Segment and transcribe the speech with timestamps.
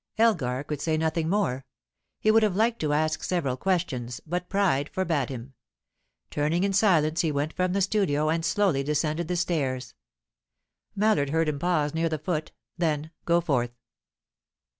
[0.17, 1.63] Elgar could say nothing more.
[2.19, 5.53] He would have liked to ask several questions, but pride forbade him.
[6.31, 9.93] Turning in silence he went from the studio, and slowly descended the stairs
[10.95, 13.77] Mallard heard him pause near the foot, then go forth.